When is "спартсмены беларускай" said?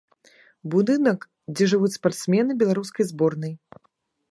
1.97-3.05